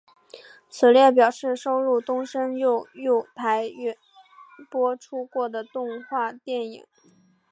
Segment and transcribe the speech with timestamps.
[0.67, 3.69] 此列表示收录东森幼幼台
[4.67, 6.83] 播出过的动画电影。